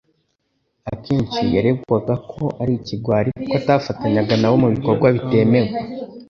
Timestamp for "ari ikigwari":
2.61-3.29